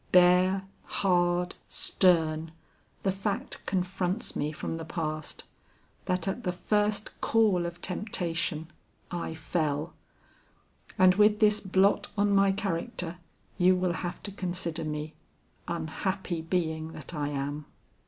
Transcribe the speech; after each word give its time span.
Bare, 0.11 0.63
hard, 0.85 1.53
stern, 1.69 2.51
the 3.03 3.11
fact 3.11 3.63
confronts 3.67 4.35
me 4.35 4.51
from 4.51 4.77
the 4.77 4.83
past, 4.83 5.43
that 6.05 6.27
at 6.27 6.43
the 6.43 6.51
first 6.51 7.11
call 7.21 7.67
of 7.67 7.83
temptation 7.83 8.67
I 9.11 9.35
fell; 9.35 9.93
and 10.97 11.13
with 11.13 11.37
this 11.37 11.59
blot 11.59 12.07
on 12.17 12.31
my 12.33 12.51
character, 12.51 13.17
you 13.59 13.75
will 13.75 13.93
have 13.93 14.23
to 14.23 14.31
consider 14.31 14.83
me 14.83 15.13
unhappy 15.67 16.41
being 16.41 16.93
that 16.93 17.13
I 17.13 17.27
am! 17.27 17.67